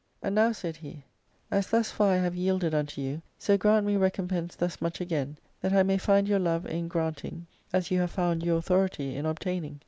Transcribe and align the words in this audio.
And 0.23 0.33
now," 0.33 0.51
said 0.51 0.77
he, 0.77 1.03
"as 1.51 1.69
thus 1.69 1.91
far 1.91 2.13
I 2.13 2.17
have 2.17 2.33
yielded 2.33 2.73
unto 2.73 2.99
you, 3.01 3.21
so 3.37 3.55
grant 3.55 3.85
me 3.85 3.97
recompense 3.97 4.55
thus 4.55 4.81
much 4.81 4.99
again, 4.99 5.37
that 5.61 5.73
I 5.73 5.83
may 5.83 5.99
find 5.99 6.27
your 6.27 6.39
love 6.39 6.65
in 6.65 6.87
granting 6.87 7.45
as 7.71 7.91
you 7.91 7.99
have 7.99 8.09
found 8.09 8.41
your 8.41 8.57
authority 8.57 9.15
in 9.15 9.27
obtaining. 9.27 9.79